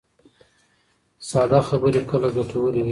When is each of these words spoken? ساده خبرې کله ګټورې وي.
ساده 1.29 1.59
خبرې 1.69 2.01
کله 2.09 2.27
ګټورې 2.35 2.71
وي. 2.79 2.79